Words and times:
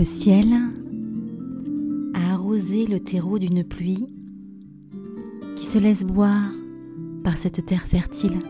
Le 0.00 0.04
ciel 0.04 0.54
a 2.14 2.32
arrosé 2.32 2.86
le 2.86 3.00
terreau 3.00 3.38
d'une 3.38 3.64
pluie 3.64 4.06
qui 5.56 5.66
se 5.66 5.78
laisse 5.78 6.04
boire 6.04 6.50
par 7.22 7.36
cette 7.36 7.66
terre 7.66 7.86
fertile. 7.86 8.40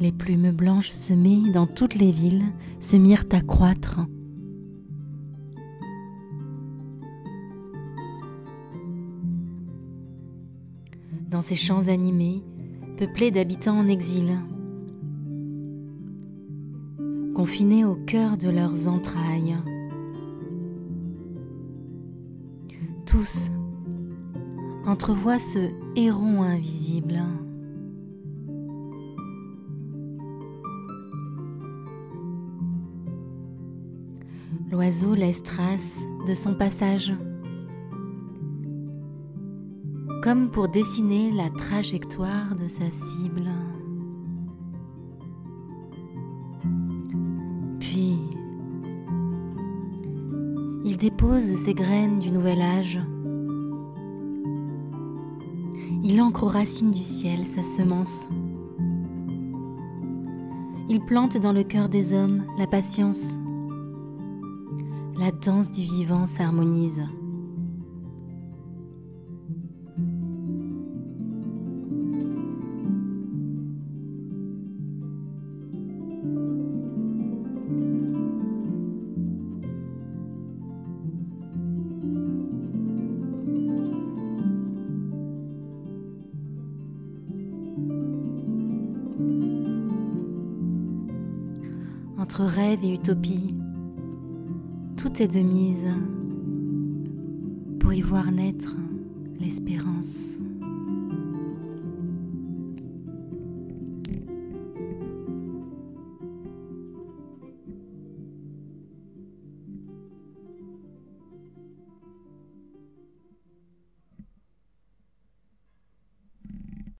Les 0.00 0.10
plumes 0.10 0.50
blanches 0.50 0.90
semées 0.90 1.52
dans 1.52 1.68
toutes 1.68 1.94
les 1.94 2.10
villes 2.10 2.46
se 2.80 2.96
mirent 2.96 3.26
à 3.30 3.40
croître 3.40 4.00
Dans 11.28 11.40
ces 11.40 11.56
champs 11.56 11.88
animés, 11.88 12.42
peuplés 12.96 13.30
d'habitants 13.30 13.78
en 13.78 13.88
exil, 13.88 14.38
confinés 17.34 17.84
au 17.84 17.96
cœur 17.96 18.36
de 18.36 18.48
leurs 18.48 18.86
entrailles, 18.88 19.56
tous 23.04 23.50
entrevoient 24.86 25.40
ce 25.40 25.70
héron 25.96 26.42
invisible. 26.42 27.20
L'oiseau 34.70 35.14
laisse 35.14 35.42
trace 35.42 36.04
de 36.28 36.34
son 36.34 36.54
passage, 36.54 37.12
comme 40.26 40.50
pour 40.50 40.66
dessiner 40.66 41.30
la 41.30 41.50
trajectoire 41.50 42.56
de 42.56 42.66
sa 42.66 42.90
cible. 42.90 43.48
Puis, 47.78 48.16
il 50.84 50.96
dépose 50.96 51.44
ses 51.44 51.74
graines 51.74 52.18
du 52.18 52.32
nouvel 52.32 52.60
âge. 52.60 52.98
Il 56.02 56.20
ancre 56.20 56.42
aux 56.42 56.48
racines 56.48 56.90
du 56.90 57.04
ciel 57.04 57.46
sa 57.46 57.62
semence. 57.62 58.28
Il 60.88 61.04
plante 61.06 61.36
dans 61.36 61.52
le 61.52 61.62
cœur 61.62 61.88
des 61.88 62.12
hommes 62.12 62.42
la 62.58 62.66
patience 62.66 63.36
la 65.18 65.30
danse 65.30 65.70
du 65.70 65.82
vivant 65.82 66.26
s'harmonise. 66.26 67.02
Entre 92.18 92.44
rêve 92.44 92.82
et 92.82 92.94
utopie, 92.94 93.54
tout 94.96 95.22
est 95.22 95.28
de 95.28 95.40
mise 95.40 95.86
pour 97.78 97.92
y 97.92 98.00
voir 98.00 98.32
naître 98.32 98.74
l'espérance. 99.38 100.38